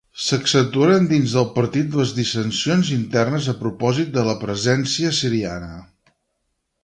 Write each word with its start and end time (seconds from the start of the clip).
S'accentuaren 0.25 1.03
dins 1.09 1.33
del 1.39 1.45
partit 1.57 1.97
les 1.99 2.13
dissensions 2.19 2.89
internes 2.95 3.51
a 3.53 3.55
propòsit 3.59 4.11
de 4.15 4.23
la 4.31 4.37
presència 4.45 5.15
siriana. 5.21 5.73